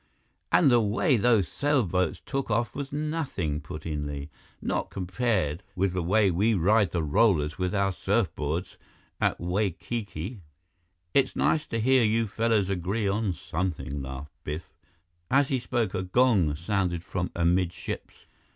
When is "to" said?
11.67-11.79